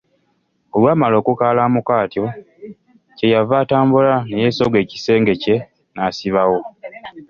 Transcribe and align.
Olwamala 0.75 1.15
okukaalamuka 1.21 1.93
atyo, 2.03 2.25
kye 3.17 3.27
yava 3.33 3.55
atambula 3.63 4.15
ne 4.27 4.37
yesogga 4.43 4.77
ekisenge 4.83 5.33
kye 5.43 5.57
n'asibawo. 5.93 6.59